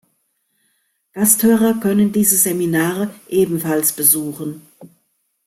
Gasthörer 1.13 1.79
können 1.79 2.11
diese 2.11 2.35
Seminare 2.35 3.13
ebenfalls 3.29 3.93
besuchen. 3.93 4.63